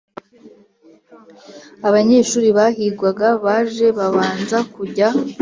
[1.87, 5.07] Abanyeshuri Bahigwaga Baje Babanza Kujya